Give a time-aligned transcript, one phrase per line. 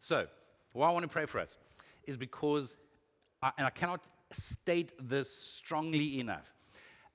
[0.00, 0.26] So,
[0.72, 1.56] why I want to pray for us
[2.04, 2.74] is because,
[3.42, 6.52] I, and I cannot state this strongly enough.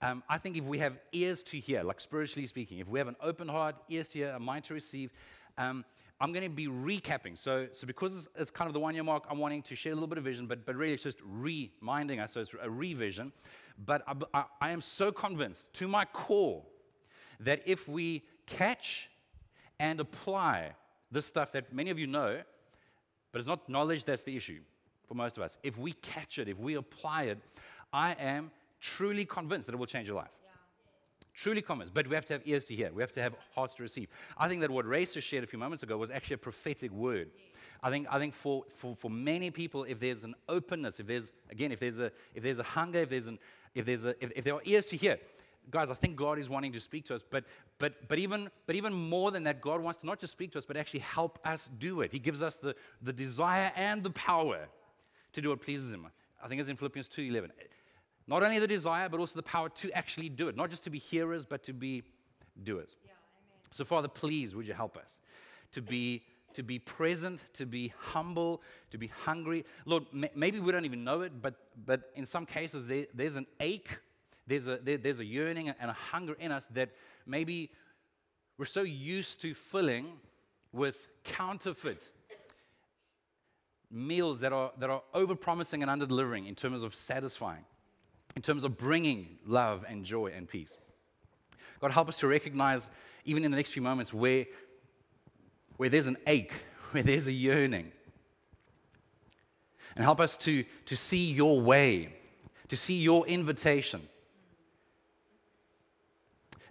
[0.02, 3.08] Um, I think if we have ears to hear, like spiritually speaking, if we have
[3.08, 5.12] an open heart, ears to hear, a mind to receive,
[5.58, 5.84] um,
[6.20, 7.38] I'm going to be recapping.
[7.38, 9.92] So, so because it's, it's kind of the one year mark, I'm wanting to share
[9.92, 12.34] a little bit of vision, but, but really it's just reminding us.
[12.34, 13.34] So it's a revision.
[13.84, 16.64] But I, I, I am so convinced to my core
[17.40, 19.10] that if we catch
[19.80, 20.72] and apply
[21.12, 22.42] this stuff that many of you know,
[23.36, 24.62] but it's not knowledge that's the issue
[25.10, 25.58] for most of us.
[25.62, 27.38] If we catch it, if we apply it,
[27.92, 28.50] I am
[28.80, 30.32] truly convinced that it will change your life.
[31.34, 32.94] Truly convinced, but we have to have ears to hear.
[32.94, 34.08] We have to have hearts to receive.
[34.38, 37.30] I think that what Raisa shared a few moments ago was actually a prophetic word.
[37.84, 41.34] I think, I think for, for, for many people, if there's an openness, if there's,
[41.50, 43.38] again, if there's a, if there's a hunger, if, there's an,
[43.74, 45.20] if, there's a, if, if there are ears to hear,
[45.70, 47.24] guys, I think God is wanting to speak to us.
[47.30, 47.46] But,
[47.80, 50.58] but, but, even, but even more than that, God wants to not just speak to
[50.58, 52.12] us, but actually help us do it.
[52.12, 54.68] He gives us the, the desire and the power
[55.34, 56.08] to do what pleases Him.
[56.44, 57.50] I think it's in Philippians 2.11.
[58.28, 60.56] Not only the desire, but also the power to actually do it.
[60.56, 62.04] Not just to be hearers, but to be
[62.64, 62.96] doers.
[63.06, 63.12] Yeah,
[63.72, 65.20] so, Father, please, would you help us
[65.74, 69.66] to be, to be present, to be humble, to be hungry?
[69.86, 73.46] Lord, maybe we don't even know it, but, but in some cases, there, there's an
[73.60, 74.00] ache,
[74.48, 76.90] there's a, there, there's a yearning and a hunger in us that
[77.26, 77.72] maybe
[78.58, 80.08] we're so used to filling
[80.72, 82.10] with counterfeit
[83.92, 87.66] meals that are, that are over promising and under delivering in terms of satisfying
[88.36, 90.74] in terms of bringing love and joy and peace.
[91.80, 92.88] God, help us to recognize,
[93.24, 94.46] even in the next few moments, where,
[95.78, 96.54] where there's an ache,
[96.92, 97.92] where there's a yearning.
[99.96, 102.14] And help us to, to see your way,
[102.68, 104.02] to see your invitation.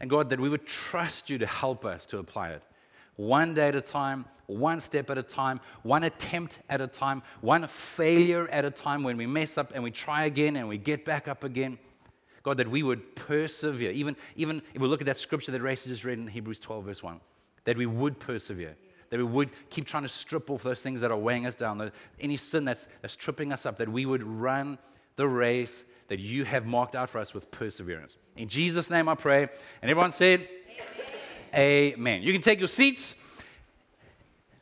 [0.00, 2.62] And God, that we would trust you to help us to apply it
[3.16, 7.22] one day at a time, one step at a time, one attempt at a time,
[7.40, 10.78] one failure at a time when we mess up and we try again and we
[10.78, 11.78] get back up again.
[12.42, 13.90] God, that we would persevere.
[13.92, 16.84] Even, even if we look at that scripture that Raisa just read in Hebrews 12,
[16.84, 17.20] verse 1,
[17.64, 18.76] that we would persevere.
[19.08, 21.90] That we would keep trying to strip off those things that are weighing us down,
[22.20, 24.76] any sin that's, that's tripping us up, that we would run
[25.16, 28.16] the race that you have marked out for us with perseverance.
[28.36, 29.42] In Jesus' name I pray.
[29.42, 30.48] And everyone said,
[31.54, 31.94] Amen.
[31.94, 32.22] Amen.
[32.22, 33.14] You can take your seats.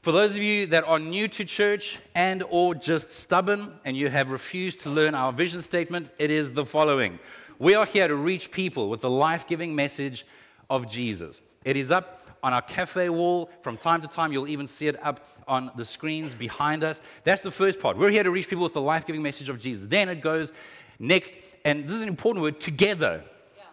[0.02, 4.08] For those of you that are new to church and or just stubborn and you
[4.08, 7.20] have refused to learn our vision statement, it is the following.
[7.58, 10.26] We are here to reach people with the life-giving message
[10.68, 11.40] of Jesus.
[11.64, 13.48] It is up on our cafe wall.
[13.60, 17.00] From time to time, you'll even see it up on the screens behind us.
[17.22, 17.96] That's the first part.
[17.96, 19.86] We're here to reach people with the life giving message of Jesus.
[19.86, 20.52] Then it goes
[21.02, 23.22] next, and this is an important word together.
[23.56, 23.64] Yeah.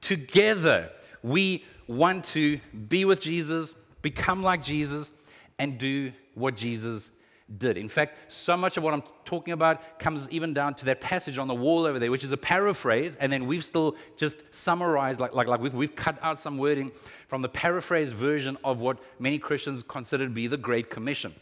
[0.00, 0.90] Together,
[1.22, 5.10] we want to be with Jesus, become like Jesus,
[5.58, 7.10] and do what Jesus
[7.58, 7.76] did.
[7.76, 11.38] In fact, so much of what I'm talking about comes even down to that passage
[11.38, 15.20] on the wall over there, which is a paraphrase, and then we've still just summarized,
[15.20, 16.90] like, like, like we've, we've cut out some wording
[17.28, 21.34] from the paraphrase version of what many Christians consider to be the Great Commission.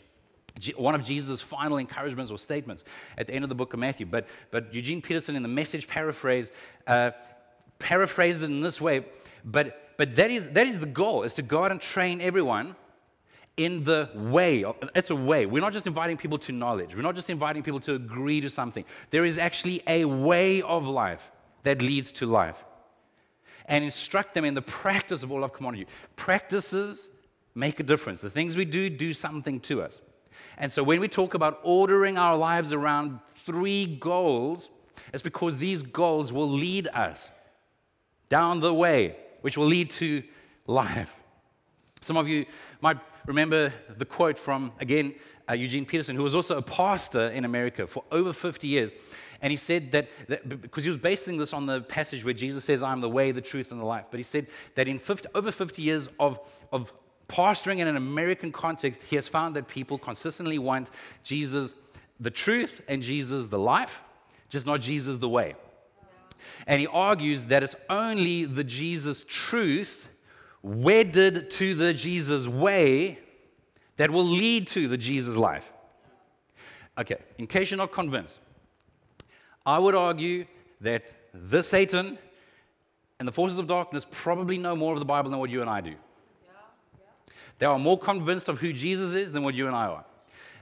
[0.77, 2.85] One of Jesus' final encouragements or statements
[3.17, 4.07] at the end of the book of Matthew.
[4.07, 6.53] But, but Eugene Peterson, in the message paraphrase,
[6.87, 7.13] uh,
[7.79, 9.07] paraphrases it in this way.
[9.45, 12.75] But but that is, that is the goal, is to go out and train everyone
[13.57, 14.65] in the way.
[14.95, 15.47] It's a way.
[15.47, 16.97] We're not just inviting people to knowledge.
[16.97, 18.85] We're not just inviting people to agree to something.
[19.11, 21.31] There is actually a way of life
[21.63, 22.57] that leads to life.
[23.67, 25.87] And instruct them in the practice of all of commodity.
[26.17, 27.09] Practices
[27.55, 28.21] make a difference.
[28.21, 30.01] The things we do do something to us.
[30.59, 34.71] And so when we talk about ordering our lives around three goals,
[35.13, 37.31] it's because these goals will lead us
[38.29, 40.23] down the way which will lead to
[40.67, 41.15] life.
[42.01, 42.47] Some of you
[42.81, 45.15] might remember the quote from, again,
[45.49, 48.93] uh, Eugene Peterson, who was also a pastor in America for over 50 years.
[49.41, 52.65] And he said that, that, because he was basing this on the passage where Jesus
[52.65, 54.07] says, I'm the way, the truth, and the life.
[54.11, 56.39] But he said that in 50, over 50 years of,
[56.73, 56.93] of
[57.29, 60.91] pastoring in an American context, he has found that people consistently want
[61.23, 61.75] Jesus
[62.21, 64.03] the truth and Jesus the life,
[64.49, 65.55] just not Jesus the way.
[66.67, 70.09] And he argues that it's only the Jesus truth
[70.63, 73.19] wedded to the Jesus way
[73.97, 75.73] that will lead to the Jesus life.
[76.99, 78.39] Okay, in case you're not convinced,
[79.65, 80.45] I would argue
[80.81, 82.19] that the Satan
[83.19, 85.71] and the forces of darkness probably know more of the Bible than what you and
[85.71, 85.95] I do.
[87.59, 90.05] They are more convinced of who Jesus is than what you and I are.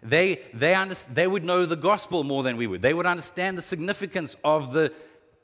[0.03, 2.83] They, they, under, they would know the gospel more than we would.
[2.83, 4.93] They would understand the significance of the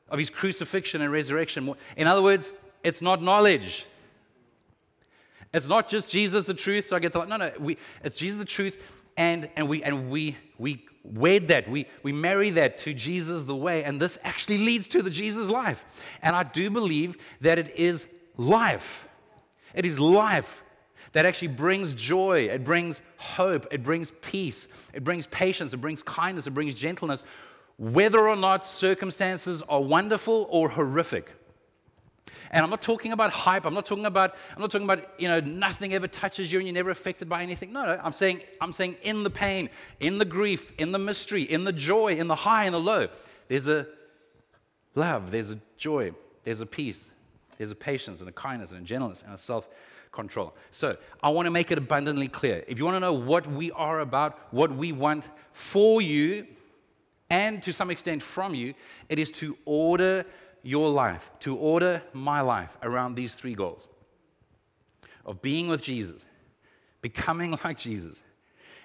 [0.08, 1.74] of his crucifixion and resurrection.
[1.96, 2.52] In other words,
[2.82, 3.86] it's not knowledge.
[5.52, 7.50] It's not just Jesus the truth, so I get the no, no.
[7.58, 12.12] We, it's Jesus the truth, and, and, we, and we, we wed that, we, we
[12.12, 15.84] marry that to Jesus the way, and this actually leads to the Jesus life.
[16.22, 18.06] And I do believe that it is
[18.36, 19.08] life.
[19.74, 20.62] It is life
[21.12, 26.02] that actually brings joy, it brings hope, it brings peace, it brings patience, it brings
[26.02, 27.22] kindness, it brings gentleness,
[27.78, 31.30] whether or not circumstances are wonderful or horrific.
[32.50, 33.64] And I'm not talking about hype.
[33.64, 36.66] I'm not talking about, I'm not talking about, you know, nothing ever touches you and
[36.66, 37.72] you're never affected by anything.
[37.72, 38.00] No, no.
[38.02, 39.68] I'm saying, I'm saying in the pain,
[40.00, 43.08] in the grief, in the mystery, in the joy, in the high and the low,
[43.48, 43.86] there's a
[44.94, 46.12] love, there's a joy,
[46.44, 47.08] there's a peace,
[47.58, 49.68] there's a patience and a kindness and a gentleness and a self
[50.16, 50.54] control.
[50.72, 52.64] So I want to make it abundantly clear.
[52.66, 56.46] If you want to know what we are about, what we want for you,
[57.30, 58.74] and to some extent from you,
[59.08, 60.24] it is to order
[60.62, 63.86] your life, to order my life around these three goals
[65.24, 66.24] of being with Jesus,
[67.02, 68.20] becoming like Jesus,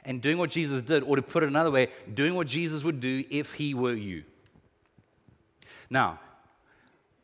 [0.03, 2.99] and doing what Jesus did, or to put it another way, doing what Jesus would
[2.99, 4.23] do if he were you.
[5.89, 6.19] Now,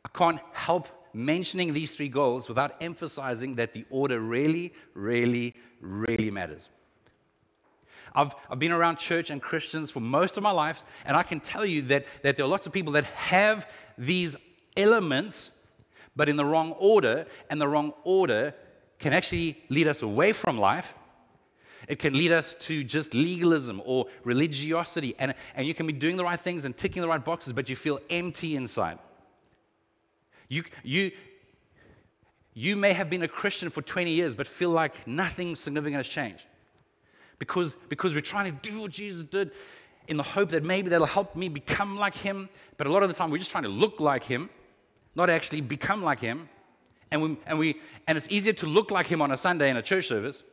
[0.06, 6.32] I can't help mentioning these three goals without emphasizing that the order really, really, really
[6.32, 6.70] matters.
[8.16, 11.40] I've, I've been around church and Christians for most of my life, and I can
[11.40, 14.36] tell you that, that there are lots of people that have these
[14.76, 15.52] elements,
[16.16, 18.54] but in the wrong order, and the wrong order
[19.00, 20.94] can actually lead us away from life.
[21.88, 26.18] It can lead us to just legalism or religiosity, and, and you can be doing
[26.18, 28.98] the right things and ticking the right boxes, but you feel empty inside.
[30.50, 31.12] You, you,
[32.54, 36.08] you may have been a Christian for 20 years, but feel like nothing significant has
[36.08, 36.46] changed.
[37.40, 39.52] Because, because we're trying to do what Jesus did
[40.08, 42.50] in the hope that maybe that'll help me become like him.
[42.78, 44.50] But a lot of the time, we're just trying to look like him,
[45.16, 46.50] not actually become like him.
[47.12, 49.78] And, we, and, we, and it's easier to look like him on a Sunday in
[49.78, 50.44] a church service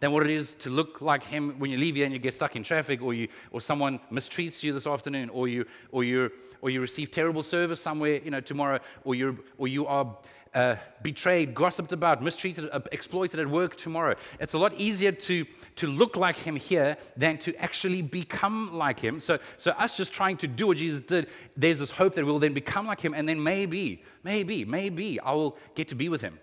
[0.00, 2.34] than what it is to look like him when you leave here and you get
[2.34, 6.30] stuck in traffic or, you, or someone mistreats you this afternoon or you, or, you,
[6.62, 10.16] or you receive terrible service somewhere you know, tomorrow or, you or you are
[10.54, 14.14] uh, betrayed, gossiped about, mistreated, uh, exploited at work tomorrow.
[14.38, 15.44] It's a lot easier to,
[15.76, 19.18] to look like him here than to actually become like him.
[19.18, 21.26] So, so, us just trying to do what Jesus did,
[21.56, 25.32] there's this hope that we'll then become like him, and then maybe, maybe, maybe I
[25.32, 26.38] will get to be with him.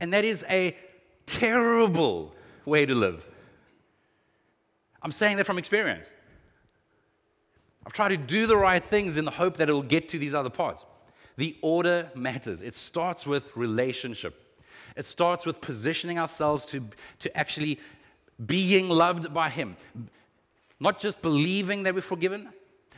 [0.00, 0.76] And that is a
[1.26, 2.34] terrible
[2.64, 3.26] way to live.
[5.02, 6.10] I'm saying that from experience.
[7.86, 10.34] I've tried to do the right things in the hope that it'll get to these
[10.34, 10.84] other parts.
[11.36, 12.62] The order matters.
[12.62, 14.60] It starts with relationship.
[14.96, 16.84] It starts with positioning ourselves to,
[17.20, 17.78] to actually
[18.44, 19.76] being loved by Him.
[20.80, 22.48] Not just believing that we're forgiven,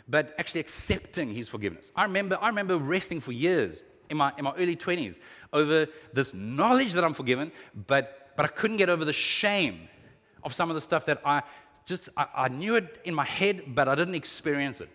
[0.08, 1.92] but actually accepting His forgiveness.
[1.94, 5.18] I remember, I remember resting for years in my, in my early 20s
[5.52, 7.52] over this knowledge that I'm forgiven,
[7.86, 9.88] but, but I couldn't get over the shame
[10.42, 11.42] of some of the stuff that I
[11.86, 14.88] just, I, I knew it in my head, but I didn't experience it.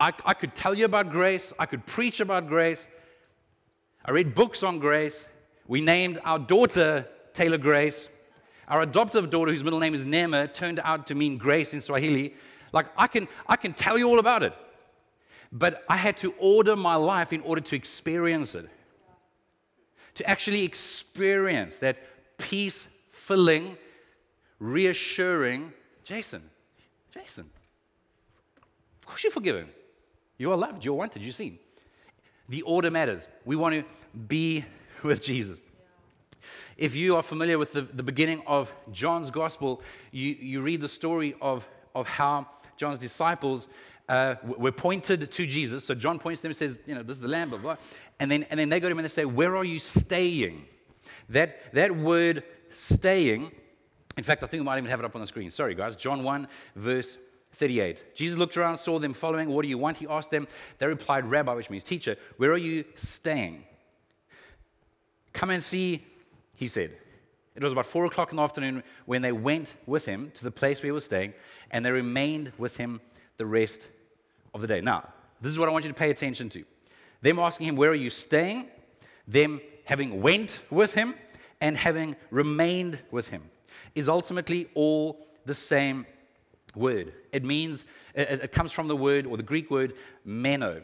[0.00, 2.88] I, I could tell you about grace, I could preach about grace.
[4.04, 5.26] I read books on grace.
[5.68, 8.08] We named our daughter Taylor Grace.
[8.66, 12.34] Our adoptive daughter, whose middle name is Neema, turned out to mean grace in Swahili.
[12.72, 14.54] Like, I can, I can tell you all about it.
[15.52, 18.68] But I had to order my life in order to experience it.
[20.14, 21.98] To actually experience that
[22.38, 23.76] peace filling,
[24.58, 25.72] reassuring
[26.04, 26.42] Jason,
[27.12, 27.50] Jason,
[29.00, 29.68] of course you're forgiven.
[30.38, 31.58] You are loved, you're wanted, you're seen.
[32.48, 33.28] The order matters.
[33.44, 33.84] We want to
[34.28, 34.64] be
[35.02, 35.60] with Jesus.
[36.76, 40.88] If you are familiar with the, the beginning of John's gospel, you, you read the
[40.88, 42.46] story of, of how
[42.76, 43.68] John's disciples
[44.08, 45.84] uh, were pointed to Jesus.
[45.84, 47.76] So John points to them and says, You know, this is the Lamb, blah, blah.
[48.20, 50.66] And then, and then they go to him and they say, Where are you staying?
[51.28, 53.50] That, that word staying,
[54.16, 55.50] in fact, I think we might even have it up on the screen.
[55.50, 55.96] Sorry, guys.
[55.96, 57.16] John 1, verse
[57.52, 58.14] 38.
[58.14, 59.48] Jesus looked around, saw them following.
[59.48, 59.98] What do you want?
[59.98, 60.46] He asked them.
[60.78, 63.64] They replied, Rabbi, which means teacher, where are you staying?
[65.32, 66.04] Come and see,
[66.54, 66.92] he said.
[67.54, 70.50] It was about four o'clock in the afternoon when they went with him to the
[70.50, 71.34] place where he was staying,
[71.70, 73.00] and they remained with him
[73.36, 73.88] the rest
[74.54, 74.80] of the day.
[74.80, 75.08] Now,
[75.40, 76.64] this is what I want you to pay attention to.
[77.20, 78.68] Them asking him, Where are you staying?
[79.28, 81.14] Them having went with him
[81.60, 83.42] and having remained with him
[83.94, 86.06] is ultimately all the same
[86.74, 87.12] word.
[87.32, 89.94] It means, it, comes from the word or the Greek word
[90.24, 90.82] meno,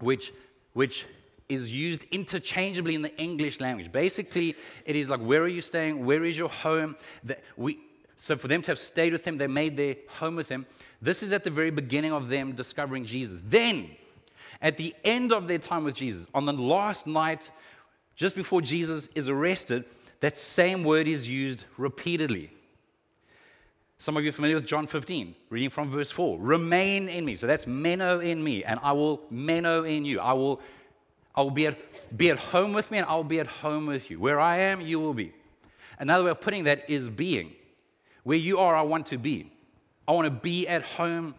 [0.00, 0.32] which,
[0.72, 1.06] which
[1.50, 3.92] is used interchangeably in the English language.
[3.92, 6.06] Basically, it is like, where are you staying?
[6.06, 6.96] Where is your home?
[7.24, 7.78] That we,
[8.16, 10.66] so for them to have stayed with him, they made their home with him.
[11.02, 13.42] This is at the very beginning of them discovering Jesus.
[13.44, 13.90] Then,
[14.62, 17.50] at the end of their time with Jesus, on the last night,
[18.16, 19.84] just before Jesus is arrested,
[20.20, 22.50] That same word is used repeatedly.
[23.98, 26.38] Some of you are familiar with John 15, reading from verse 4.
[26.38, 27.36] Remain in me.
[27.36, 30.20] So that's meno in me, and I will meno in you.
[30.20, 30.60] I will,
[31.34, 31.76] I will be, at,
[32.16, 34.18] be at home with me, and I will be at home with you.
[34.18, 35.32] Where I am, you will be.
[35.98, 37.52] Another way of putting that is being.
[38.24, 39.50] Where you are, I want to be.
[40.08, 41.34] I want to be at home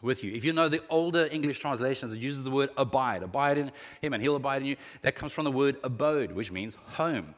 [0.00, 0.32] with you.
[0.32, 3.22] If you know the older English translations, it uses the word abide.
[3.22, 4.76] Abide in him, and he'll abide in you.
[5.02, 7.34] That comes from the word abode, which means home.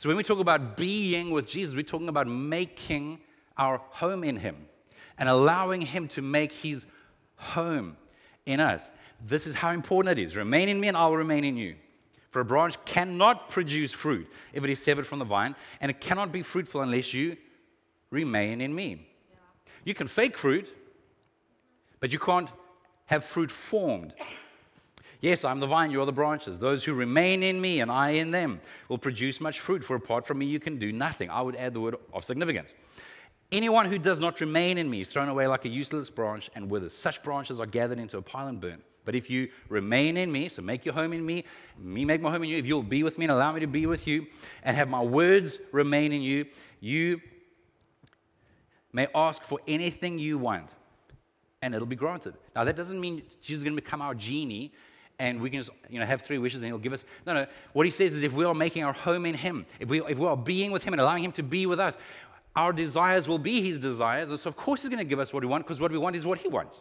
[0.00, 3.20] So when we talk about being with Jesus, we're talking about making
[3.58, 4.56] our home in Him
[5.18, 6.86] and allowing Him to make His
[7.36, 7.98] home
[8.46, 8.90] in us.
[9.26, 10.36] This is how important it is.
[10.36, 11.76] Remain in me, and I will remain in you.
[12.30, 16.00] For a branch cannot produce fruit if it is severed from the vine, and it
[16.00, 17.36] cannot be fruitful unless you
[18.10, 19.06] remain in me.
[19.30, 19.36] Yeah.
[19.84, 20.72] You can fake fruit,
[21.98, 22.48] but you can't
[23.06, 24.14] have fruit formed.
[25.20, 26.58] Yes, I'm the vine, you are the branches.
[26.58, 30.26] Those who remain in me and I in them will produce much fruit, for apart
[30.26, 31.28] from me, you can do nothing.
[31.28, 32.72] I would add the word of significance.
[33.52, 36.70] Anyone who does not remain in me is thrown away like a useless branch and
[36.70, 36.96] withers.
[36.96, 38.82] Such branches are gathered into a pile and burned.
[39.10, 41.42] But if you remain in me, so make your home in me,
[41.76, 43.66] me make my home in you, if you'll be with me and allow me to
[43.66, 44.28] be with you,
[44.62, 46.46] and have my words remain in you,
[46.78, 47.20] you
[48.92, 50.76] may ask for anything you want,
[51.60, 52.34] and it'll be granted.
[52.54, 54.72] Now, that doesn't mean Jesus is going to become our genie
[55.18, 57.04] and we can just you know, have three wishes and he'll give us.
[57.26, 57.46] No, no.
[57.72, 60.18] What he says is if we are making our home in him, if we, if
[60.18, 61.98] we are being with him and allowing him to be with us,
[62.54, 64.30] our desires will be his desires.
[64.30, 65.98] And so, of course, he's going to give us what we want because what we
[65.98, 66.80] want is what he wants.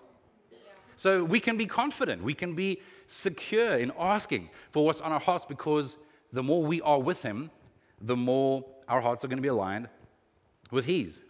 [1.00, 5.20] So we can be confident, we can be secure in asking for what's on our
[5.22, 5.96] hearts because
[6.34, 7.52] the more we are with him,
[8.02, 9.88] the more our hearts are going to be aligned
[10.72, 11.22] with his.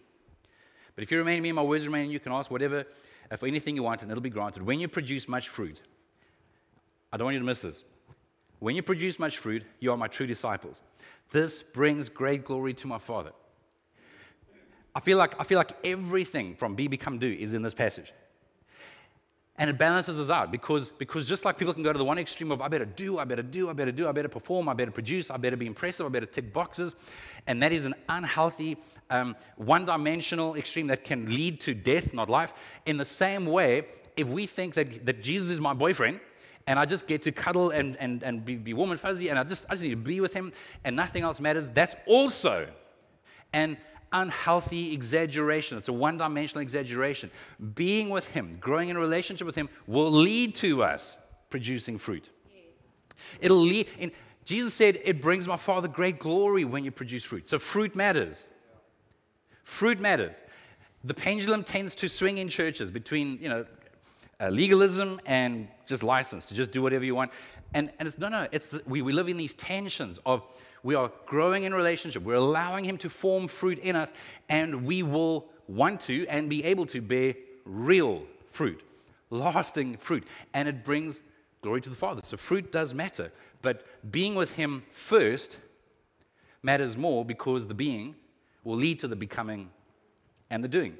[0.96, 2.84] But if you remain in me, and my words remain in you, can ask whatever,
[3.30, 4.64] uh, for anything you want, and it'll be granted.
[4.64, 5.80] When you produce much fruit,
[7.12, 7.84] I don't want you to miss this.
[8.58, 10.80] When you produce much fruit, you are my true disciples.
[11.30, 13.30] This brings great glory to my Father.
[14.96, 18.12] I feel like, I feel like everything from be, become, do is in this passage.
[19.60, 22.16] And it balances us out because, because just like people can go to the one
[22.16, 24.72] extreme of I better do, I better do, I better do, I better perform, I
[24.72, 26.94] better produce, I better be impressive, I better tick boxes.
[27.46, 28.78] And that is an unhealthy,
[29.10, 32.54] um, one dimensional extreme that can lead to death, not life.
[32.86, 33.84] In the same way,
[34.16, 36.20] if we think that, that Jesus is my boyfriend,
[36.66, 39.38] and I just get to cuddle and, and, and be, be warm and fuzzy, and
[39.38, 40.52] I just, I just need to be with him,
[40.84, 42.66] and nothing else matters, that's also
[43.52, 43.76] an
[44.12, 45.78] unhealthy exaggeration.
[45.78, 47.30] It's a one dimensional exaggeration.
[47.74, 51.16] Being with Him, growing in a relationship with Him, will lead to us
[51.48, 52.28] producing fruit.
[52.50, 52.82] Yes.
[53.40, 53.88] It'll lead.
[53.98, 54.12] In,
[54.44, 57.48] Jesus said, It brings my Father great glory when you produce fruit.
[57.48, 58.44] So fruit matters.
[59.64, 60.36] Fruit matters.
[61.04, 63.64] The pendulum tends to swing in churches between, you know,
[64.40, 67.30] uh, legalism and just license to just do whatever you want.
[67.74, 70.42] And, and it's no, no, it's the, we, we live in these tensions of
[70.82, 72.22] we are growing in relationship.
[72.22, 74.12] We're allowing Him to form fruit in us,
[74.48, 77.34] and we will want to and be able to bear
[77.64, 78.82] real fruit,
[79.30, 80.24] lasting fruit.
[80.54, 81.20] And it brings
[81.62, 82.22] glory to the Father.
[82.24, 83.32] So fruit does matter.
[83.62, 85.58] But being with Him first
[86.62, 88.16] matters more because the being
[88.64, 89.70] will lead to the becoming
[90.50, 90.96] and the doing.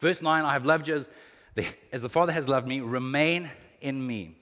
[0.00, 1.08] Verse 9 I have loved you as
[1.54, 3.50] the, as the Father has loved me, remain
[3.80, 4.36] in me.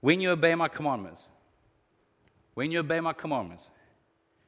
[0.00, 1.24] When you obey my commandments,
[2.54, 3.70] when you obey my commandments,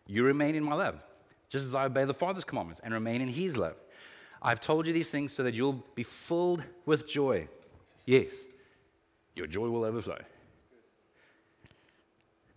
[0.07, 1.01] you remain in my love,
[1.49, 3.77] just as I obey the Father's commandments and remain in his love.
[4.43, 7.49] I've told you these things so that you'll be filled with joy.
[8.07, 8.45] Yes,
[9.37, 10.19] your joy will overflow.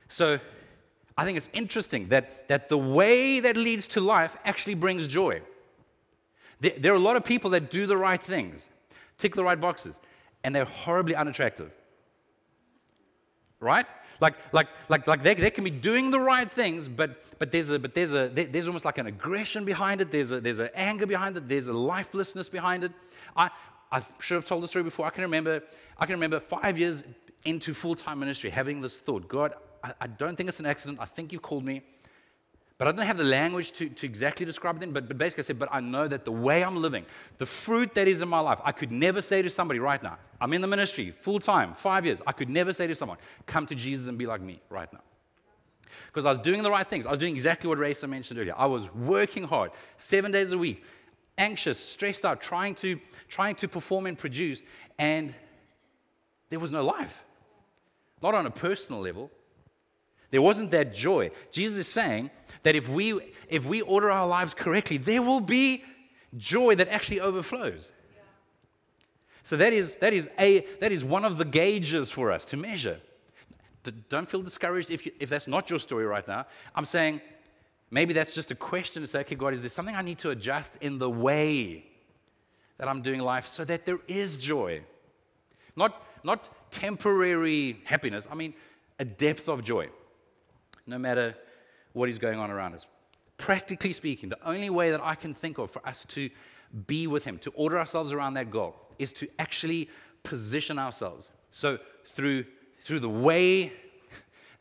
[0.07, 0.39] So
[1.17, 5.41] I think it's interesting that, that the way that leads to life actually brings joy.
[6.59, 8.67] There, there are a lot of people that do the right things,
[9.17, 9.99] tick the right boxes,
[10.43, 11.71] and they're horribly unattractive.
[13.59, 13.85] Right?
[14.21, 17.69] Like, like, like, like they, they can be doing the right things, but, but, there's,
[17.69, 20.11] a, but there's, a, there's almost like an aggression behind it.
[20.11, 21.49] There's, a, there's an anger behind it.
[21.49, 22.91] There's a lifelessness behind it.
[23.35, 23.49] I,
[23.91, 25.05] I should have told the story before.
[25.05, 25.61] I can remember,
[25.97, 27.03] I can remember five years
[27.43, 29.53] into full-time ministry having this thought, God,
[29.83, 30.99] I, I don't think it's an accident.
[31.01, 31.83] I think you called me.
[32.77, 35.45] But I don't have the language to, to exactly describe it but, but basically I
[35.45, 37.05] said, but I know that the way I'm living,
[37.37, 40.17] the fruit that is in my life, I could never say to somebody right now,
[40.41, 43.65] I'm in the ministry full time, five years, I could never say to someone, come
[43.67, 44.99] to Jesus and be like me right now.
[46.07, 47.05] Because I was doing the right things.
[47.05, 48.55] I was doing exactly what Raisa mentioned earlier.
[48.57, 50.83] I was working hard, seven days a week,
[51.37, 54.61] anxious, stressed out, trying to, trying to perform and produce,
[54.99, 55.33] and
[56.49, 57.23] there was no life.
[58.21, 59.31] Not on a personal level,
[60.35, 61.31] there wasn't that joy.
[61.49, 62.29] Jesus is saying
[62.63, 65.81] that if we, if we order our lives correctly, there will be
[66.35, 67.89] joy that actually overflows.
[69.43, 72.57] So that is, that, is a, that is one of the gauges for us to
[72.57, 72.99] measure.
[74.09, 76.47] Don't feel discouraged if, you, if that's not your story right now.
[76.75, 77.21] I'm saying
[77.89, 80.31] maybe that's just a question to say, okay, God, is there something I need to
[80.31, 81.85] adjust in the way
[82.77, 84.81] that I'm doing life so that there is joy?
[85.77, 88.53] Not, not temporary happiness, I mean,
[88.99, 89.87] a depth of joy,
[90.87, 91.35] no matter
[91.93, 92.85] what is going on around us.
[93.37, 96.29] Practically speaking, the only way that I can think of for us to
[96.87, 99.89] be with Him, to order ourselves around that goal, is to actually
[100.23, 101.29] position ourselves.
[101.51, 102.45] So, through,
[102.81, 103.73] through the way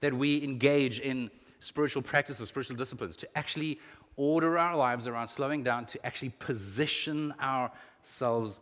[0.01, 3.81] that we engage in spiritual practice practices, spiritual disciplines, to actually
[4.17, 8.59] order our lives around slowing down, to actually position ourselves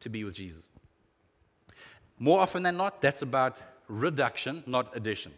[0.00, 0.62] to be with Jesus.
[2.18, 5.32] More often than not, that's about reduction, not addition.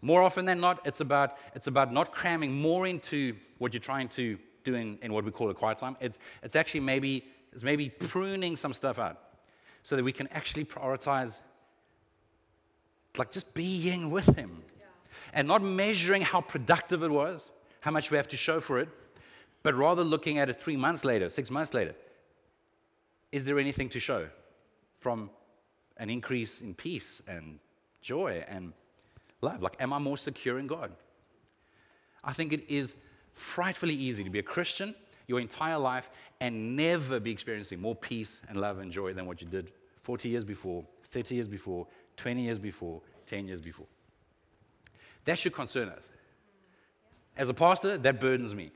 [0.00, 4.08] More often than not, it's about, it's about not cramming more into what you're trying
[4.08, 5.96] to do in, in what we call a quiet time.
[6.00, 9.18] It's, it's actually maybe, it's maybe pruning some stuff out
[9.82, 11.38] so that we can actually prioritize
[13.16, 14.84] like just being with him yeah.
[15.32, 17.50] and not measuring how productive it was,
[17.80, 18.88] how much we have to show for it,
[19.64, 21.94] but rather looking at it three months later, six months later.
[23.32, 24.28] Is there anything to show
[24.98, 25.30] from
[25.96, 27.58] an increase in peace and
[28.00, 28.72] joy and
[29.40, 29.62] love?
[29.62, 30.92] Like, am I more secure in God?
[32.24, 32.96] I think it is
[33.32, 34.94] frightfully easy to be a Christian
[35.28, 39.40] your entire life and never be experiencing more peace and love and joy than what
[39.40, 39.70] you did
[40.02, 43.86] 40 years before, 30 years before, 20 years before, 10 years before.
[45.26, 46.08] That should concern us.
[47.36, 48.72] As a pastor, that burdens me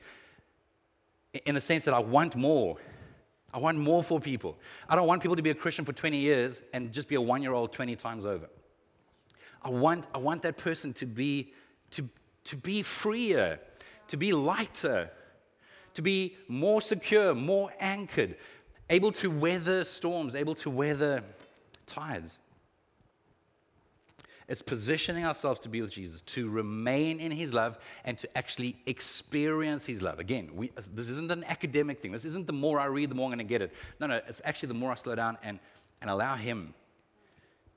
[1.45, 2.77] in the sense that I want more.
[3.51, 4.57] I want more for people.
[4.87, 7.21] I don't want people to be a Christian for 20 years and just be a
[7.21, 8.47] one year old 20 times over.
[9.63, 11.53] I want, I want that person to be,
[11.91, 12.07] to,
[12.45, 13.59] to be freer,
[14.07, 15.11] to be lighter,
[15.93, 18.35] to be more secure, more anchored,
[18.89, 21.23] able to weather storms, able to weather
[21.85, 22.37] tides.
[24.47, 28.75] It's positioning ourselves to be with Jesus, to remain in his love, and to actually
[28.85, 30.19] experience his love.
[30.19, 32.11] Again, we, this isn't an academic thing.
[32.11, 33.73] This isn't the more I read, the more I'm going to get it.
[33.99, 35.59] No, no, it's actually the more I slow down and,
[36.01, 36.73] and allow him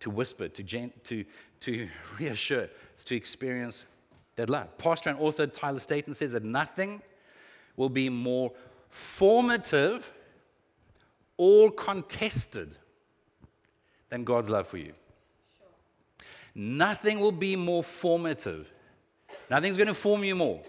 [0.00, 1.24] to whisper, to, gent, to,
[1.60, 2.68] to reassure,
[3.04, 3.84] to experience
[4.36, 4.76] that love.
[4.78, 7.02] Pastor and author Tyler Staton says that nothing
[7.76, 8.52] will be more
[8.90, 10.12] formative
[11.36, 12.74] or contested
[14.08, 14.92] than God's love for you.
[16.54, 18.72] Nothing will be more formative.
[19.50, 20.62] Nothing's going to form you more.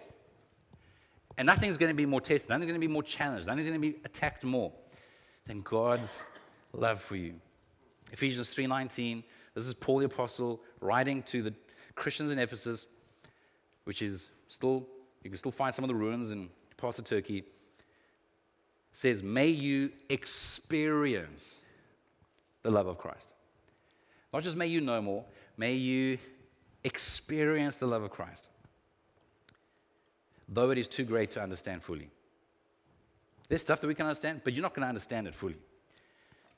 [1.38, 2.50] And nothing's going to be more tested.
[2.50, 3.48] Nothing's going to be more challenged.
[3.48, 4.72] Nothing's going to be attacked more
[5.46, 6.24] than God's
[6.74, 7.36] love for you.
[8.12, 9.24] Ephesians 3:19.
[9.54, 11.54] This is Paul the apostle writing to the
[11.96, 12.86] Christians in Ephesus,
[13.86, 14.88] which is still
[15.24, 17.44] you can still find some of the ruins in parts of Turkey.
[18.92, 21.56] Says, "May you experience
[22.64, 23.28] the love of Christ."
[24.34, 25.26] Not just may you know more,
[25.58, 26.18] may you
[26.84, 28.46] experience the love of Christ,
[30.48, 32.12] though it is too great to understand fully.
[33.50, 35.58] There's stuff that we can understand, but you're not going to understand it fully.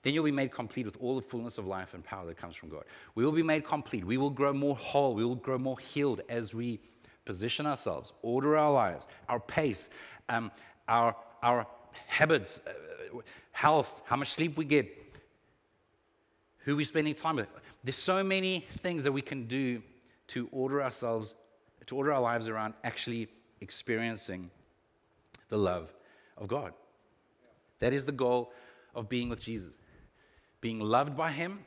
[0.01, 2.55] Then you'll be made complete with all the fullness of life and power that comes
[2.55, 2.85] from God.
[3.15, 4.05] We will be made complete.
[4.05, 5.13] We will grow more whole.
[5.13, 6.79] We will grow more healed as we
[7.25, 9.89] position ourselves, order our lives, our pace,
[10.29, 10.51] um,
[10.87, 11.67] our, our
[12.07, 12.71] habits, uh,
[13.51, 14.89] health, how much sleep we get,
[16.59, 17.49] who we're spending time with.
[17.83, 19.83] There's so many things that we can do
[20.27, 21.33] to order ourselves,
[21.87, 23.27] to order our lives around actually
[23.61, 24.49] experiencing
[25.49, 25.93] the love
[26.37, 26.73] of God.
[27.79, 28.51] That is the goal
[28.95, 29.75] of being with Jesus.
[30.61, 31.59] Being loved by Him,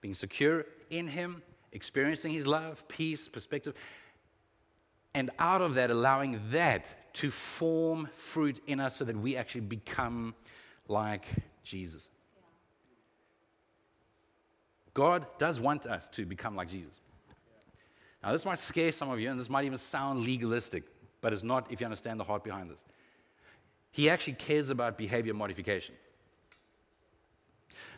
[0.00, 3.74] being secure in Him, experiencing His love, peace, perspective,
[5.14, 9.60] and out of that, allowing that to form fruit in us so that we actually
[9.60, 10.34] become
[10.88, 11.24] like
[11.62, 12.08] Jesus.
[14.92, 17.00] God does want us to become like Jesus.
[18.22, 20.84] Now, this might scare some of you, and this might even sound legalistic,
[21.20, 22.82] but it's not if you understand the heart behind this.
[23.90, 25.94] He actually cares about behavior modification.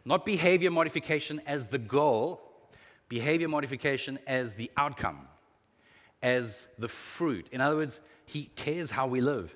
[0.07, 2.41] Not behavior modification as the goal,
[3.09, 5.27] behavior modification as the outcome,
[6.23, 7.49] as the fruit.
[7.51, 9.53] In other words, He cares how we live.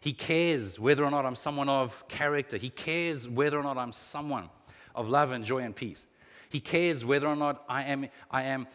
[0.00, 2.56] He cares whether or not I'm someone of character.
[2.56, 4.48] He cares whether or not I'm someone
[4.94, 6.06] of love and joy and peace.
[6.48, 8.66] He cares whether or not I am, I am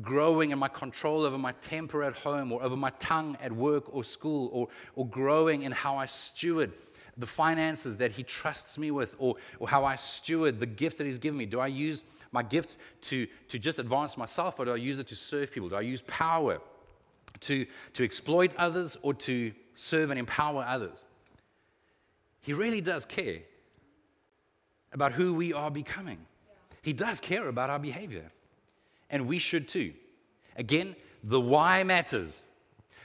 [0.00, 3.92] growing in my control over my temper at home or over my tongue at work
[3.92, 6.72] or school or, or growing in how I steward
[7.16, 11.06] the finances that He trusts me with or, or how I steward the gift that
[11.06, 11.46] He's given me.
[11.46, 15.06] Do I use my gift to, to just advance myself or do I use it
[15.08, 15.68] to serve people?
[15.68, 16.60] Do I use power
[17.40, 21.02] to, to exploit others or to serve and empower others?
[22.40, 23.40] He really does care
[24.92, 26.18] about who we are becoming.
[26.82, 28.30] He does care about our behavior.
[29.10, 29.92] and we should too.
[30.56, 30.94] Again,
[31.24, 32.40] the why matters.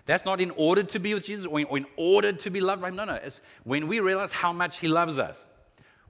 [0.06, 2.62] That's not in order to be with Jesus or in, or in order to be
[2.62, 2.96] loved by him.
[2.96, 3.16] No, no.
[3.16, 5.46] It's when we realize how much he loves us.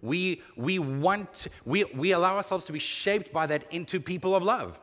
[0.01, 4.43] We, we want, we, we allow ourselves to be shaped by that into people of
[4.43, 4.77] love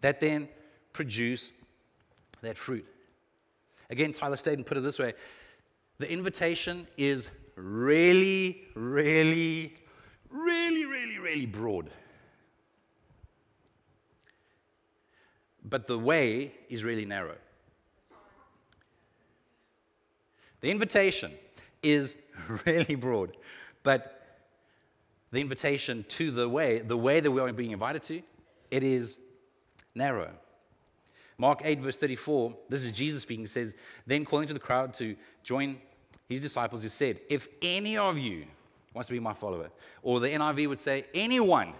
[0.00, 0.48] that then
[0.92, 1.52] produce
[2.42, 2.84] that fruit.
[3.90, 5.14] Again, Tyler Staton put it this way
[5.98, 9.74] the invitation is really, really,
[10.28, 11.90] really, really, really broad.
[15.64, 17.36] But the way is really narrow.
[20.66, 21.30] The invitation
[21.80, 22.16] is
[22.66, 23.36] really broad,
[23.84, 24.42] but
[25.30, 28.20] the invitation to the way, the way that we are being invited to,
[28.72, 29.16] it is
[29.94, 30.32] narrow.
[31.38, 33.76] Mark 8, verse 34, this is Jesus speaking, says,
[34.08, 35.78] Then calling to the crowd to join
[36.28, 38.46] his disciples, he said, If any of you
[38.92, 39.70] wants to be my follower,
[40.02, 41.74] or the NIV would say, anyone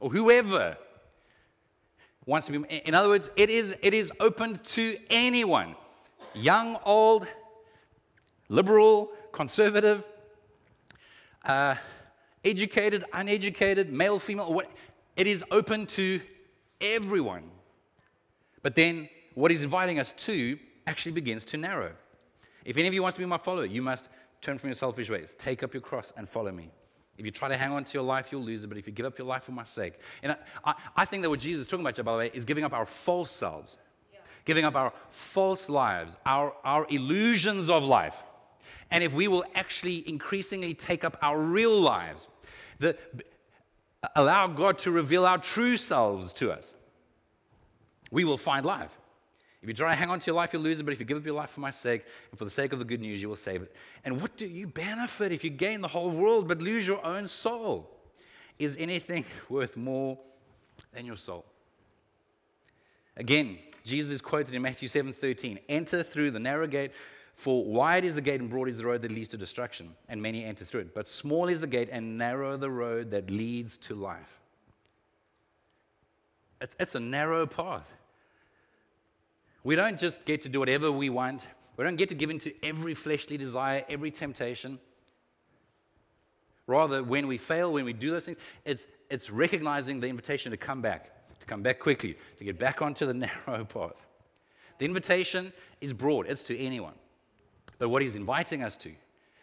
[0.00, 0.78] or whoever
[2.24, 5.76] wants to be, in other words, it is, it is open to anyone,
[6.32, 7.26] young, old,
[8.50, 10.04] liberal, conservative,
[11.46, 11.76] uh,
[12.44, 14.70] educated, uneducated, male, female, what,
[15.16, 16.20] it is open to
[16.80, 17.44] everyone.
[18.62, 21.92] But then what he's inviting us to actually begins to narrow.
[22.64, 24.08] If any of you wants to be my follower, you must
[24.40, 26.70] turn from your selfish ways, take up your cross, and follow me.
[27.16, 28.68] If you try to hang on to your life, you'll lose it.
[28.68, 31.22] But if you give up your life for my sake, and I, I, I think
[31.22, 33.76] that what Jesus is talking about, by the way, is giving up our false selves,
[34.12, 34.20] yeah.
[34.44, 38.22] giving up our false lives, our, our illusions of life.
[38.90, 42.26] And if we will actually increasingly take up our real lives,
[42.78, 42.96] the,
[44.16, 46.74] allow God to reveal our true selves to us,
[48.10, 48.96] we will find life.
[49.62, 51.06] If you try to hang on to your life, you'll lose it, but if you
[51.06, 53.20] give up your life for my sake and for the sake of the good news,
[53.20, 53.74] you will save it.
[54.04, 57.28] And what do you benefit if you gain the whole world but lose your own
[57.28, 57.90] soul?
[58.58, 60.18] Is anything worth more
[60.92, 61.44] than your soul?
[63.16, 66.92] Again, Jesus is quoted in Matthew 7 13 Enter through the narrow gate,
[67.40, 70.20] for wide is the gate and broad is the road that leads to destruction, and
[70.20, 70.94] many enter through it.
[70.94, 74.40] But small is the gate and narrow the road that leads to life.
[76.60, 77.94] It's, it's a narrow path.
[79.64, 81.46] We don't just get to do whatever we want.
[81.78, 84.78] We don't get to give in to every fleshly desire, every temptation.
[86.66, 90.58] Rather, when we fail, when we do those things, it's, it's recognizing the invitation to
[90.58, 93.14] come back, to come back quickly, to get back onto the
[93.46, 94.06] narrow path.
[94.78, 96.92] The invitation is broad, it's to anyone.
[97.80, 98.92] But what he's inviting us to,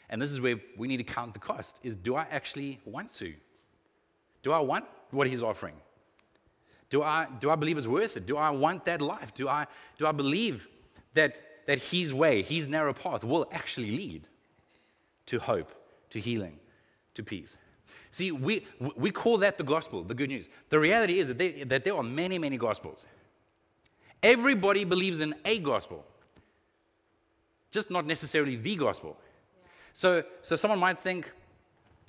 [0.10, 3.12] and this is where we need to count the cost, is do I actually want
[3.15, 3.34] to?
[4.43, 5.73] Do I want what he's offering?
[6.89, 8.26] Do I, do I believe it's worth it?
[8.26, 9.34] Do I want that life?
[9.34, 9.65] Do I,
[9.97, 10.67] do I believe
[11.15, 14.28] that, that His way, His narrow path will actually lead
[15.26, 15.73] to hope,
[16.12, 16.60] to healing,
[17.15, 17.58] to peace?
[18.12, 20.47] See, we, we call that the gospel, the good news.
[20.69, 23.04] The reality is that, they, that there are many, many gospels.
[24.21, 26.06] Everybody believes in a gospel,
[27.71, 29.17] just not necessarily the gospel.
[29.93, 31.32] So, so someone might think,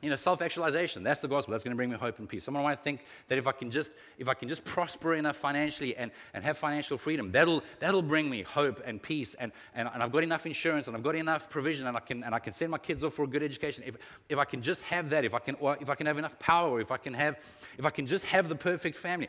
[0.03, 1.51] you know, self-actualization, that's the gospel.
[1.51, 2.44] That's going to bring me hope and peace.
[2.44, 5.97] Someone might think that if I can just, if I can just prosper enough financially
[5.97, 9.35] and, and have financial freedom, that'll, that'll bring me hope and peace.
[9.35, 12.23] And, and, and I've got enough insurance and I've got enough provision and I can,
[12.23, 13.83] and I can send my kids off for a good education.
[13.85, 13.97] If,
[14.29, 16.81] if I can just have that, if I can, if I can have enough power,
[16.81, 17.38] if I can have,
[17.77, 19.29] if I can just have the perfect family,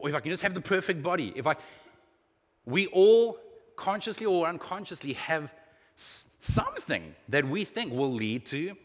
[0.00, 1.54] or if I can just have the perfect body, if I,
[2.66, 3.38] we all
[3.76, 5.52] consciously or unconsciously have
[5.96, 8.76] something that we think will lead to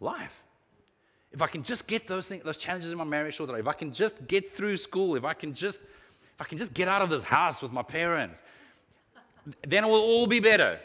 [0.00, 0.42] life
[1.36, 3.68] if I can just get those things, those challenges in my marriage sorted out, if
[3.68, 6.88] I can just get through school, if I can just, if I can just get
[6.88, 8.42] out of this house with my parents,
[9.66, 10.80] then it will all be better.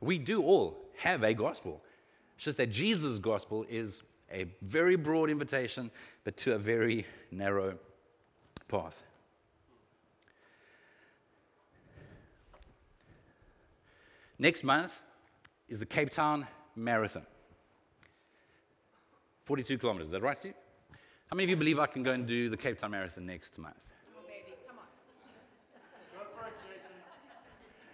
[0.00, 1.80] We do all have a gospel.
[2.34, 5.88] It's just that Jesus' gospel is a very broad invitation,
[6.24, 7.78] but to a very narrow
[8.66, 9.00] path.
[14.42, 15.04] Next month
[15.68, 17.22] is the Cape Town marathon.
[19.44, 20.54] 42 kilometers, is that right, Steve?
[21.30, 23.56] How many of you believe I can go and do the Cape Town Marathon next
[23.56, 23.76] month?
[24.12, 24.84] Come baby, come on.
[26.18, 26.90] Go for it, Jason.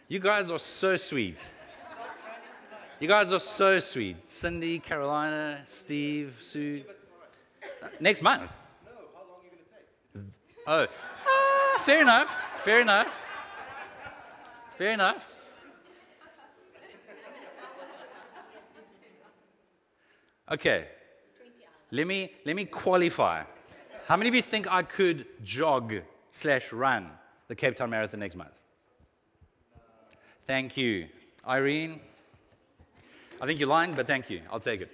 [0.09, 1.39] You guys are so sweet.
[2.99, 4.31] You guys are so sweet.
[4.31, 6.83] Cindy, Carolina, Steve, Sue.
[8.01, 8.51] Next month?
[8.87, 10.91] No, how long are you going to take?
[10.91, 12.35] Oh, ah, fair enough.
[12.65, 13.21] Fair enough.
[14.79, 15.35] Fair enough.
[20.51, 20.87] Okay.
[21.91, 23.45] Let me, let me qualify.
[24.07, 25.95] How many of you think I could jog
[26.31, 27.11] slash run
[27.49, 28.53] the Cape Town Marathon next month?
[30.47, 31.09] Thank you.
[31.47, 32.01] Irene?
[33.41, 34.43] I think you're lying, but thank you.
[34.51, 34.91] I'll take it.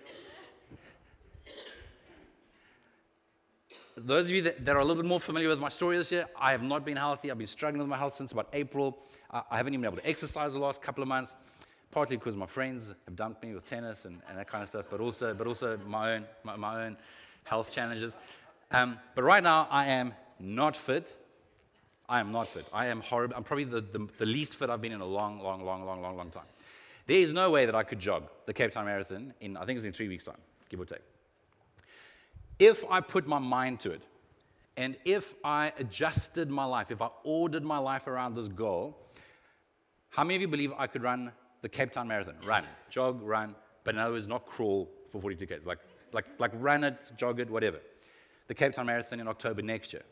[3.96, 6.10] those of you that, that, are a little bit more familiar with my story this
[6.10, 7.30] year, I have not been healthy.
[7.30, 8.98] I've been struggling with my health since about April.
[9.30, 11.34] I, I haven't even been able to exercise the last couple of months,
[11.94, 14.86] partly because my friends have dumped me with tennis and, and that kind of stuff,
[14.90, 16.96] but also, but also my, own, my, my own
[17.44, 18.16] health challenges.
[18.72, 21.16] Um, but right now, I am not fit.
[22.08, 22.66] I am not fit.
[22.72, 23.36] I am horrible.
[23.36, 26.02] I'm probably the, the, the least fit I've been in a long, long, long, long,
[26.02, 26.42] long, long time.
[27.06, 29.76] There is no way that I could jog the Cape Town Marathon in, I think
[29.76, 30.98] it's in three weeks' time, give or take.
[32.58, 34.02] If I put my mind to it,
[34.76, 38.98] and if I adjusted my life, if I ordered my life around this goal,
[40.10, 41.30] how many of you believe I could run
[41.64, 42.36] the Cape Town Marathon?
[42.44, 45.64] Run, jog, run, but in other words, not crawl for 42 k's.
[45.64, 45.78] Like,
[46.12, 47.80] like, like run it, jog it, whatever.
[48.48, 50.02] The Cape Town Marathon in October next year.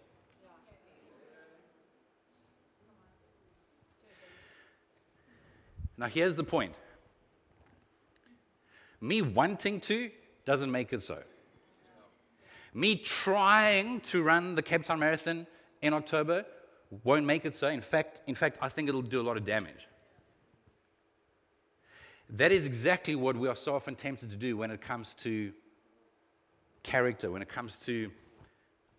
[5.98, 6.74] Now, here's the point
[9.02, 10.10] me wanting to
[10.46, 11.22] doesn't make it so.
[12.72, 15.46] Me trying to run the Cape Town Marathon
[15.82, 16.46] in October
[17.04, 17.68] won't make it so.
[17.68, 19.86] In fact, in fact, I think it'll do a lot of damage.
[22.32, 25.52] That is exactly what we are so often tempted to do when it comes to
[26.82, 28.10] character, when it comes to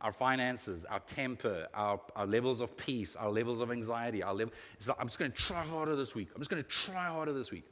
[0.02, 4.22] our finances, our temper, our, our levels of peace, our levels of anxiety.
[4.22, 4.54] Our level,
[4.86, 6.30] like, I'm just going to try harder this week.
[6.36, 7.64] I'm just going to try harder this week.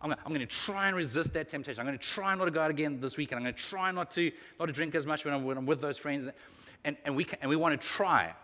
[0.00, 1.80] I'm going, to try and resist that temptation.
[1.80, 3.62] I'm going to try not to go out again this week, and I'm going to
[3.62, 6.26] try not to, not to drink as much when I'm, when I'm with those friends.
[6.84, 8.34] And, and, we, can, and we want to try.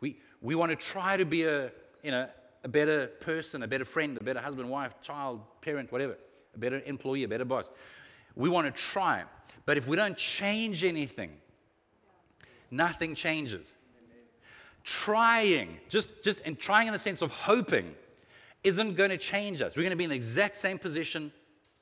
[0.00, 1.72] We, we want to try to be a,
[2.04, 2.28] you know,
[2.64, 6.16] a better person, a better friend, a better husband, wife, child, parent, whatever,
[6.54, 7.70] a better employee, a better boss.
[8.36, 9.24] We want to try.
[9.66, 11.32] But if we don't change anything,
[12.70, 13.72] nothing changes.
[14.84, 17.94] Trying, just, just and trying in the sense of hoping,
[18.62, 19.76] isn't going to change us.
[19.76, 21.32] We're going to be in the exact same position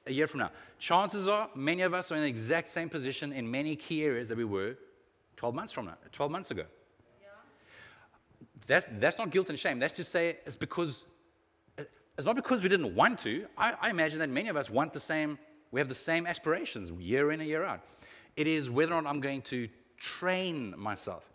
[0.06, 0.50] a year from now.
[0.78, 4.28] Chances are many of us are in the exact same position in many key areas
[4.28, 4.76] that we were
[5.36, 6.64] 12 months from now, 12 months ago.
[8.68, 9.80] That's, that's not guilt and shame.
[9.80, 11.04] That's just say it's because
[11.76, 13.46] it's not because we didn't want to.
[13.56, 15.38] I, I imagine that many of us want the same,
[15.70, 17.80] we have the same aspirations year in and year out.
[18.36, 21.28] It is whether or not I'm going to train myself.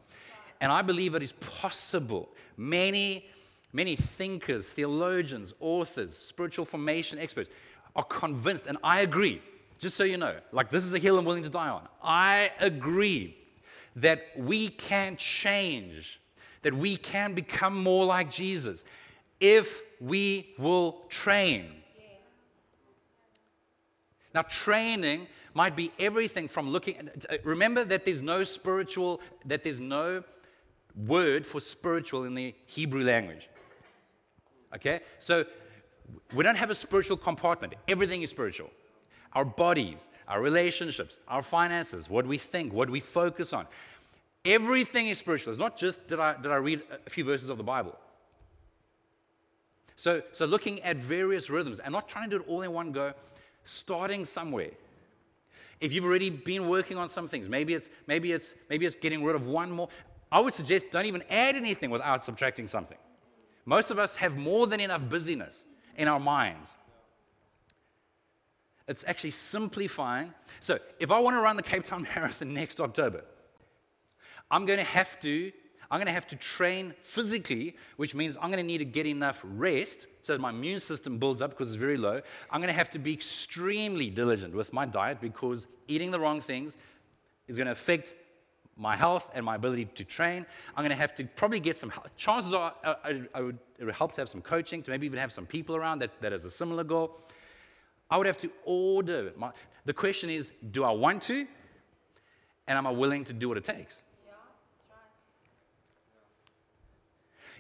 [0.62, 2.30] And I believe it is possible.
[2.56, 3.30] Many,
[3.72, 7.50] many thinkers, theologians, authors, spiritual formation experts
[7.96, 9.42] are convinced, and I agree,
[9.80, 11.88] just so you know, like this is a hill I'm willing to die on.
[12.04, 13.38] I agree
[13.96, 16.20] that we can change,
[16.64, 18.84] that we can become more like Jesus
[19.40, 21.66] if we will train.
[21.96, 22.06] Yes.
[24.34, 27.10] Now, training might be everything from looking.
[27.30, 30.24] Uh, remember that there's no spiritual, that there's no
[30.96, 33.50] word for spiritual in the Hebrew language.
[34.76, 35.02] Okay?
[35.20, 35.46] So
[36.34, 38.70] we don't have a spiritual compartment, everything is spiritual.
[39.34, 39.98] Our bodies,
[40.28, 43.68] our relationships, our finances, what we think, what we focus on.
[44.46, 45.52] Everything is spiritual.
[45.52, 47.98] It's not just did I, did I read a few verses of the Bible.
[49.96, 52.92] So, so looking at various rhythms and not trying to do it all in one
[52.92, 53.14] go,
[53.64, 54.72] starting somewhere.
[55.80, 59.24] If you've already been working on some things, maybe it's, maybe it's, maybe it's getting
[59.24, 59.90] rid of one more.
[60.32, 62.98] I would suggest don't even add anything without subtracting something.
[63.66, 65.64] Most of us have more than enough busyness
[65.96, 66.74] in our minds.
[68.88, 70.34] It's actually simplifying.
[70.60, 73.24] So, if I want to run the Cape Town Marathon next October,
[74.54, 75.52] I'm going to have to
[75.92, 79.06] I'm going to have to train physically, which means I'm going to need to get
[79.06, 82.20] enough rest so that my immune system builds up because it's very low.
[82.50, 86.42] I'm going to have to be extremely diligent with my diet because eating the wrong
[86.42, 86.78] things
[87.48, 88.16] is going to affect
[88.76, 90.48] my health and my ability to train.
[90.76, 93.94] I'm going to have to probably get some chances are I, I would, it would
[93.94, 96.44] help to have some coaching, to maybe even have some people around that, that has
[96.44, 97.16] a similar goal.
[98.10, 99.32] I would have to order.
[99.36, 99.52] My,
[99.86, 101.46] the question is do I want to?
[102.68, 104.02] And am I willing to do what it takes?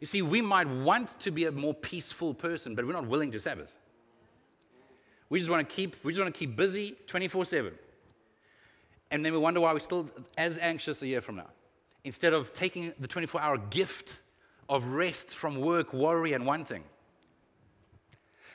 [0.03, 3.31] You see, we might want to be a more peaceful person, but we're not willing
[3.31, 3.77] to Sabbath.
[5.29, 7.73] We just want to keep, we just want to keep busy 24 7.
[9.11, 11.47] And then we wonder why we're still as anxious a year from now.
[12.03, 14.19] Instead of taking the 24 hour gift
[14.67, 16.83] of rest from work, worry, and wanting.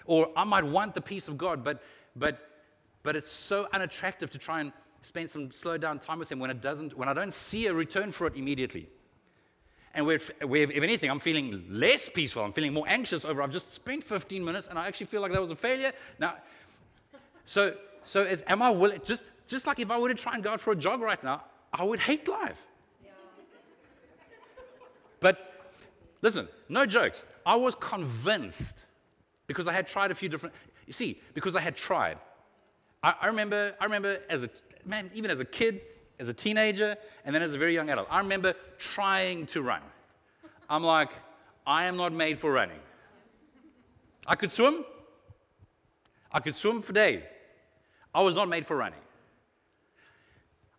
[0.04, 1.82] Or I might want the peace of God, but,
[2.14, 2.46] but,
[3.02, 6.50] but it's so unattractive to try and spend some slow down time with Him when,
[6.50, 8.90] it doesn't, when I don't see a return for it immediately.
[9.98, 12.44] And where, if anything, I'm feeling less peaceful.
[12.44, 15.32] I'm feeling more anxious over, I've just spent 15 minutes and I actually feel like
[15.32, 15.90] that was a failure.
[16.20, 16.37] Now,
[17.44, 20.52] so, so am I willing, just, just like if I were to try and go
[20.52, 22.64] out for a jog right now, I would hate life.
[23.02, 23.11] Yeah.
[25.18, 25.66] But
[26.22, 27.24] listen, no jokes.
[27.44, 28.87] I was convinced
[29.48, 30.54] because I had tried a few different,
[30.87, 32.18] you see, because I had tried.
[33.02, 34.50] I, I remember, I remember as a,
[34.84, 35.80] man, even as a kid,
[36.18, 38.09] as a teenager and then as a very young adult.
[38.11, 39.83] I remember trying to run.
[40.68, 41.11] I'm like,
[41.66, 42.78] I am not made for running.
[44.26, 44.85] I could swim.
[46.31, 47.24] I could swim for days.
[48.14, 49.00] I was not made for running.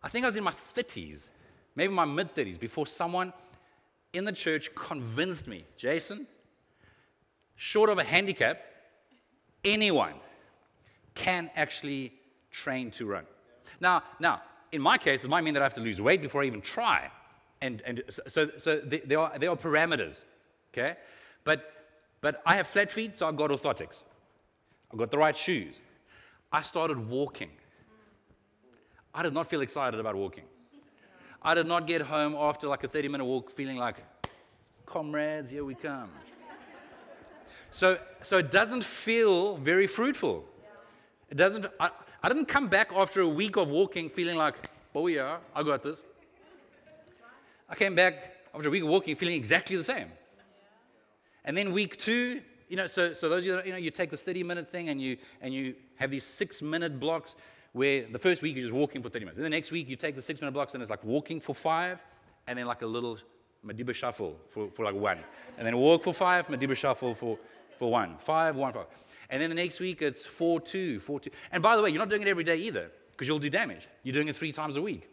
[0.02, 1.28] I think I was in my 30s,
[1.76, 3.34] maybe my mid 30s, before someone
[4.14, 6.26] in the church convinced me, Jason,
[7.56, 8.62] short of a handicap,
[9.64, 10.14] anyone
[11.16, 12.14] can actually
[12.50, 13.26] train to run.
[13.82, 16.44] Now, now, in my case, it might mean that I have to lose weight before
[16.44, 17.10] I even try.
[17.62, 20.24] And, and so, so there, are, there are parameters,
[20.74, 20.96] okay?
[21.44, 21.88] But,
[22.22, 24.04] but I have flat feet, so I've got orthotics.
[24.92, 25.80] I've got the right shoes.
[26.52, 27.52] I started walking.
[29.14, 30.46] I did not feel excited about walking.
[31.42, 33.98] I did not get home after like a 30 minute walk feeling like,
[34.86, 36.10] comrades, here we come.
[37.72, 40.46] So, so it doesn't feel very fruitful.
[41.30, 45.08] It doesn't, I, I didn't come back after a week of walking feeling like, oh
[45.08, 46.04] yeah, I got this.
[47.70, 50.08] I came back after a week of walking feeling exactly the same.
[51.46, 54.44] And then week two, you know, so, so those, you know, you take this 30
[54.44, 57.36] minute thing and you, and you have these six minute blocks
[57.72, 59.38] where the first week you're just walking for 30 minutes.
[59.38, 61.56] And the next week you take the six minute blocks and it's like walking for
[61.56, 62.04] five
[62.48, 63.18] and then like a little
[63.66, 65.20] Madiba shuffle for, for like one.
[65.58, 67.38] And then walk for five, Madiba shuffle for,
[67.78, 68.18] for one.
[68.18, 68.88] Five, one, five.
[69.30, 71.30] And then the next week it's four, two, four, two.
[71.52, 73.88] And by the way, you're not doing it every day either because you'll do damage.
[74.04, 75.08] You're doing it three times a week.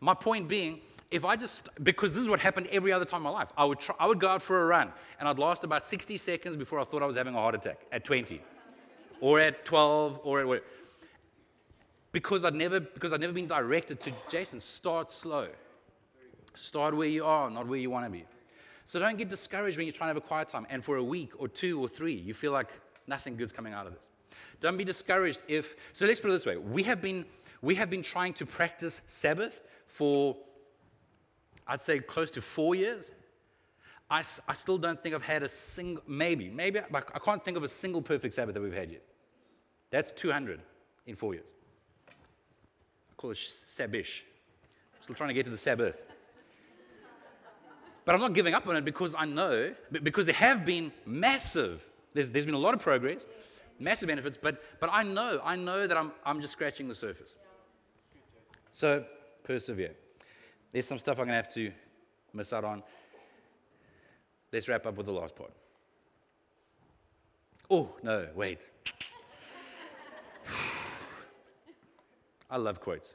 [0.00, 0.80] My point being,
[1.10, 3.64] if I just, because this is what happened every other time in my life, I
[3.64, 6.56] would, try, I would go out for a run and I'd last about 60 seconds
[6.56, 8.40] before I thought I was having a heart attack at 20
[9.20, 10.66] or at 12 or at whatever.
[12.12, 15.48] Because I'd never, because I'd never been directed to, Jason, start slow.
[16.54, 18.24] Start where you are, not where you want to be.
[18.84, 21.04] So don't get discouraged when you're trying to have a quiet time and for a
[21.04, 22.68] week or two or three, you feel like
[23.06, 24.08] nothing good's coming out of this.
[24.60, 26.56] Don't be discouraged if, so let's put it this way.
[26.56, 27.24] We have been,
[27.62, 30.36] we have been trying to practice Sabbath for,
[31.66, 33.10] I'd say, close to four years.
[34.10, 37.62] I, I still don't think I've had a single, maybe, maybe, I can't think of
[37.62, 39.02] a single perfect Sabbath that we've had yet.
[39.90, 40.60] That's 200
[41.06, 41.46] in four years.
[42.08, 42.12] I
[43.16, 44.22] call it Sabish.
[45.00, 46.02] Still trying to get to the Sabbath.
[48.04, 51.82] But I'm not giving up on it because I know, because there have been massive,
[52.14, 53.26] there's, there's been a lot of progress,
[53.78, 57.34] massive benefits, but, but I know, I know that I'm, I'm just scratching the surface.
[58.72, 59.04] So
[59.42, 59.94] persevere.
[60.72, 61.70] There's some stuff I'm going to have to
[62.32, 62.82] miss out on.
[64.52, 65.52] Let's wrap up with the last part.
[67.70, 68.60] Oh, no, wait.
[72.50, 73.14] I love quotes.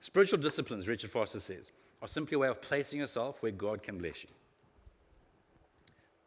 [0.00, 3.98] Spiritual disciplines, Richard Foster says, are simply a way of placing yourself where God can
[3.98, 4.30] bless you.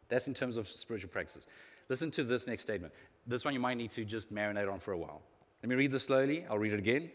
[0.08, 1.46] That's in terms of spiritual practices.
[1.88, 2.92] Listen to this next statement.
[3.26, 5.22] This one you might need to just marinate on for a while.
[5.62, 6.44] Let me read this slowly.
[6.48, 7.10] I'll read it again,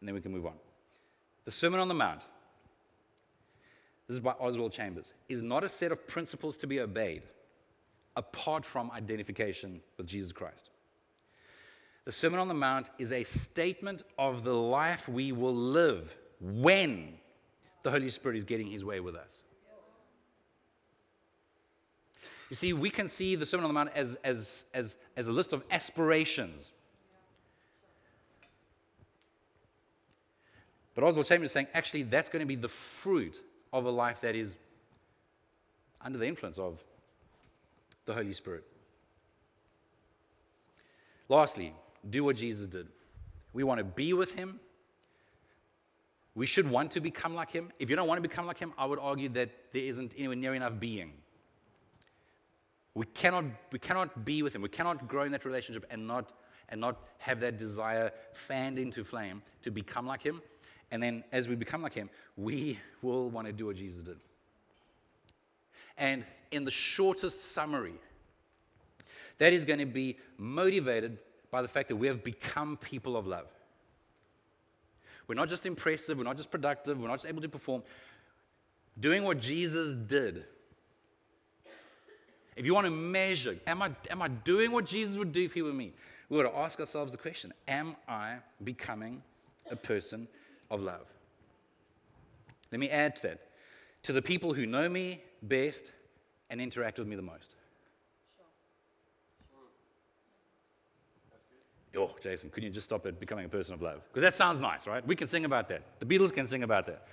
[0.00, 0.54] and then we can move on.
[1.44, 2.26] The Sermon on the Mount,
[4.06, 7.22] this is by Oswald Chambers, is not a set of principles to be obeyed
[8.16, 10.70] apart from identification with Jesus Christ.
[12.04, 17.14] The Sermon on the Mount is a statement of the life we will live when
[17.82, 19.40] the Holy Spirit is getting his way with us.
[22.50, 25.32] You see, we can see the Sermon on the Mount as, as, as, as a
[25.32, 26.70] list of aspirations.
[30.94, 34.20] But Oswald Chambers is saying, actually, that's going to be the fruit of a life
[34.20, 34.54] that is
[36.00, 36.82] under the influence of
[38.04, 38.64] the Holy Spirit.
[41.28, 41.74] Lastly,
[42.08, 42.86] do what Jesus did.
[43.52, 44.60] We want to be with him
[46.34, 47.70] we should want to become like him.
[47.78, 50.36] If you don't want to become like him, I would argue that there isn't anywhere
[50.36, 51.12] near enough being.
[52.94, 54.62] We cannot, we cannot be with him.
[54.62, 56.30] We cannot grow in that relationship and not,
[56.68, 60.40] and not have that desire fanned into flame to become like him.
[60.90, 64.18] And then as we become like him, we will want to do what Jesus did.
[65.98, 67.94] And in the shortest summary,
[69.38, 71.18] that is going to be motivated
[71.50, 73.46] by the fact that we have become people of love.
[75.26, 77.82] We're not just impressive, we're not just productive, we're not just able to perform.
[78.98, 80.44] Doing what Jesus did.
[82.56, 85.54] If you want to measure, am I, am I doing what Jesus would do if
[85.54, 85.92] he were me?
[86.28, 89.22] We've got to ask ourselves the question Am I becoming
[89.70, 90.28] a person
[90.70, 91.06] of love?
[92.70, 93.40] Let me add to that.
[94.04, 95.92] To the people who know me best
[96.50, 97.54] and interact with me the most.
[101.96, 104.00] Oh, Jason, couldn't you just stop at becoming a person of love?
[104.08, 105.06] Because that sounds nice, right?
[105.06, 105.82] We can sing about that.
[106.00, 107.06] The Beatles can sing about that.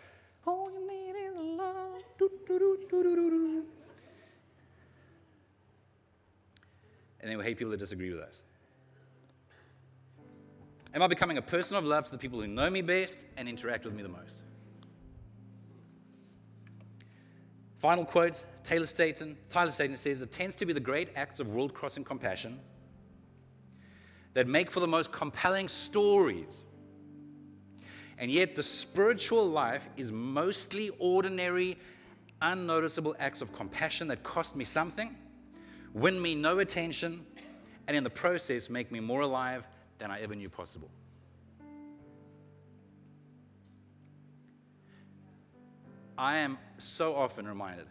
[0.48, 2.02] All you need is love.
[2.18, 2.58] Do, do,
[2.90, 3.64] do,
[7.22, 8.42] and then we hate people that disagree with us.
[10.94, 13.48] Am I becoming a person of love to the people who know me best and
[13.48, 14.42] interact with me the most?
[17.78, 19.38] Final quote Taylor Staton.
[19.50, 22.60] Tyler Staton says, It tends to be the great acts of world crossing compassion
[24.34, 26.64] that make for the most compelling stories.
[28.18, 31.78] And yet, the spiritual life is mostly ordinary,
[32.42, 35.16] unnoticeable acts of compassion that cost me something,
[35.94, 37.26] win me no attention,
[37.88, 39.66] and in the process make me more alive
[39.98, 40.90] than I ever knew possible.
[46.18, 47.88] I am so often reminded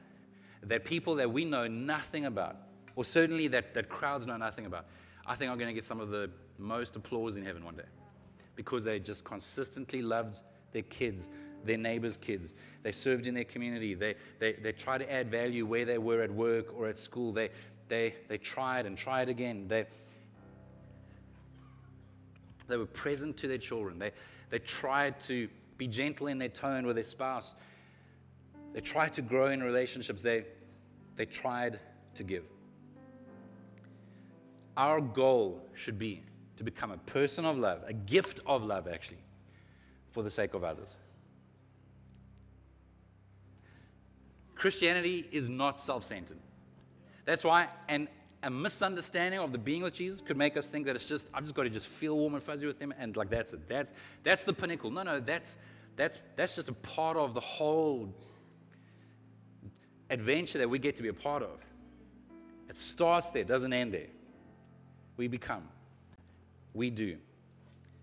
[0.62, 2.56] that people that we know nothing about,
[2.94, 4.86] or certainly that, that crowds know nothing about,
[5.26, 7.88] I think are going to get some of the most applause in heaven one day
[8.54, 10.40] because they just consistently loved
[10.72, 11.28] their kids,
[11.64, 12.54] their neighbors' kids.
[12.82, 13.94] They served in their community.
[13.94, 17.32] They, they, they tried to add value where they were at work or at school.
[17.32, 17.50] They,
[17.90, 19.66] they, they tried and tried again.
[19.68, 19.84] They,
[22.68, 23.98] they were present to their children.
[23.98, 24.12] They,
[24.48, 27.52] they tried to be gentle in their tone with their spouse.
[28.72, 30.22] They tried to grow in relationships.
[30.22, 30.44] They,
[31.16, 31.80] they tried
[32.14, 32.44] to give.
[34.76, 36.22] Our goal should be
[36.56, 39.18] to become a person of love, a gift of love, actually,
[40.12, 40.94] for the sake of others.
[44.54, 46.38] Christianity is not self centered.
[47.30, 48.08] That's why, and
[48.42, 51.44] a misunderstanding of the being with Jesus could make us think that it's just, I've
[51.44, 53.68] just got to just feel warm and fuzzy with him, and like that's it.
[53.68, 53.92] That's,
[54.24, 54.90] that's the pinnacle.
[54.90, 55.56] No, no, that's,
[55.94, 58.12] that's, that's just a part of the whole
[60.10, 61.64] adventure that we get to be a part of.
[62.68, 64.08] It starts there, doesn't end there.
[65.16, 65.68] We become,
[66.74, 67.16] we do.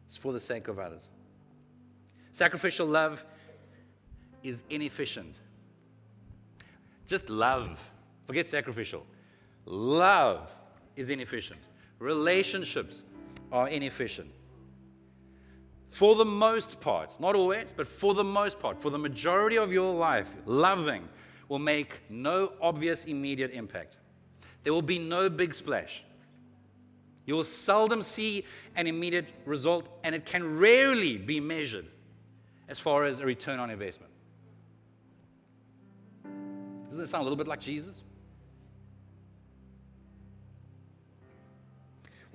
[0.07, 1.09] It's for the sake of others.
[2.31, 3.25] Sacrificial love
[4.41, 5.35] is inefficient.
[7.07, 7.83] Just love.
[8.25, 9.05] Forget sacrificial.
[9.67, 10.49] Love
[10.95, 11.59] is inefficient.
[11.99, 13.03] Relationships
[13.51, 14.31] are inefficient.
[15.89, 19.73] For the most part, not always, but for the most part, for the majority of
[19.73, 21.07] your life, loving
[21.49, 23.97] will make no obvious immediate impact.
[24.63, 26.03] There will be no big splash.
[27.25, 28.45] You will seldom see
[28.75, 31.87] an immediate result, and it can rarely be measured
[32.69, 34.13] as far as a return on investment.
[36.85, 38.01] Doesn't it sound a little bit like Jesus?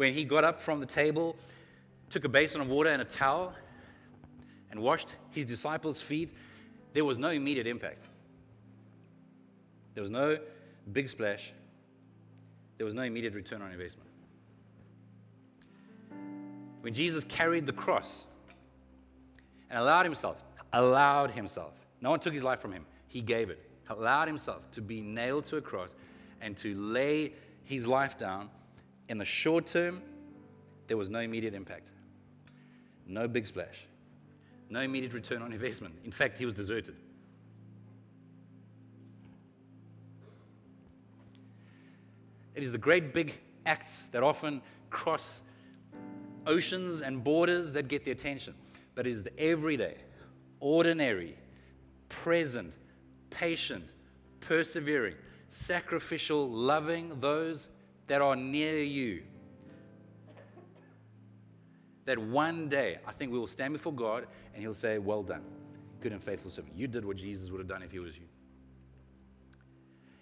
[0.03, 1.37] When he got up from the table,
[2.11, 3.55] took a basin of water and a towel,
[4.73, 6.33] and washed his disciples' feet,
[6.93, 8.09] there was no immediate impact.
[9.95, 10.39] There was no
[10.93, 11.53] big splash.
[12.79, 14.11] There was no immediate return on investment.
[16.81, 18.27] When Jesus carried the cross
[19.71, 20.43] and allowed himself,
[20.73, 24.83] allowed himself, no one took his life from him, he gave it, allowed himself to
[24.83, 25.95] be nailed to a cross
[26.41, 28.51] and to lay his life down,
[29.13, 30.01] in the short term,
[30.87, 31.91] there was no immediate impact,
[33.07, 33.87] no big splash,
[34.71, 35.95] no immediate return on investment.
[36.03, 36.97] In fact, he was deserted.
[42.55, 45.43] It is the great big acts that often cross
[46.47, 48.55] oceans and borders that get the attention.
[48.95, 49.97] But it is the everyday,
[50.59, 51.37] ordinary,
[52.09, 52.73] present,
[53.29, 53.85] patient,
[54.41, 55.17] persevering,
[55.51, 57.69] sacrificial, loving those
[58.07, 59.23] that are near you.
[62.05, 65.43] That one day, I think we will stand before God and He'll say, Well done,
[66.01, 66.77] good and faithful servant.
[66.77, 68.25] You did what Jesus would have done if He was you.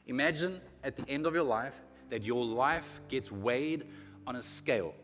[0.06, 3.86] Imagine at the end of your life that your life gets weighed
[4.26, 4.94] on a scale.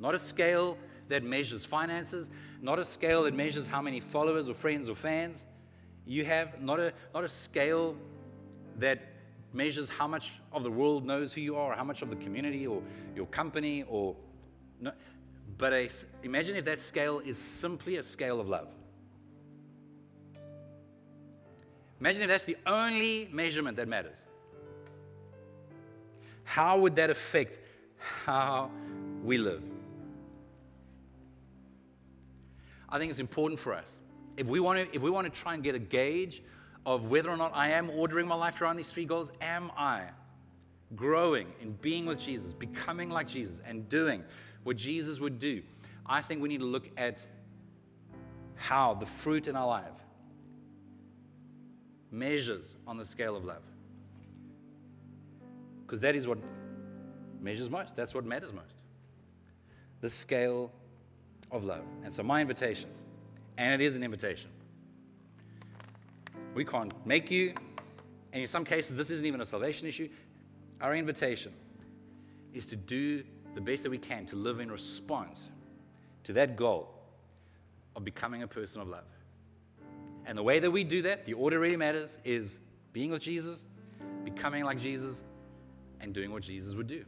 [0.00, 4.54] Not a scale that measures finances, not a scale that measures how many followers or
[4.54, 5.44] friends or fans
[6.06, 7.96] you have, not a, not a scale
[8.78, 9.11] that
[9.52, 12.66] measures how much of the world knows who you are, how much of the community
[12.66, 12.82] or
[13.14, 14.16] your company or
[14.80, 14.92] no,
[15.58, 15.88] but a,
[16.22, 18.68] imagine if that scale is simply a scale of love.
[22.00, 24.18] Imagine if that's the only measurement that matters.
[26.42, 27.60] How would that affect
[28.24, 28.70] how
[29.22, 29.62] we live?
[32.88, 33.98] I think it's important for us.
[34.36, 36.42] If we want to, if we want to try and get a gauge
[36.84, 40.04] of whether or not I am ordering my life around these three goals, am I
[40.96, 44.24] growing in being with Jesus, becoming like Jesus, and doing
[44.64, 45.62] what Jesus would do?
[46.06, 47.24] I think we need to look at
[48.56, 50.04] how the fruit in our life
[52.10, 53.62] measures on the scale of love.
[55.84, 56.38] Because that is what
[57.40, 57.96] measures most.
[57.96, 58.76] That's what matters most.
[60.00, 60.70] The scale
[61.50, 61.84] of love.
[62.04, 62.88] And so, my invitation,
[63.58, 64.50] and it is an invitation,
[66.54, 67.54] we can't make you,
[68.32, 70.08] and in some cases, this isn't even a salvation issue.
[70.80, 71.52] Our invitation
[72.52, 73.24] is to do
[73.54, 75.50] the best that we can to live in response
[76.24, 76.88] to that goal
[77.96, 79.04] of becoming a person of love.
[80.24, 82.58] And the way that we do that, the order really matters, is
[82.92, 83.64] being with Jesus,
[84.24, 85.22] becoming like Jesus,
[86.00, 87.04] and doing what Jesus would do.